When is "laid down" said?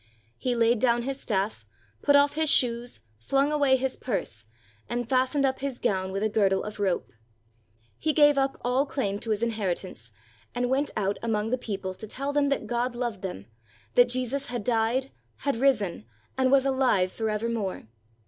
0.55-1.03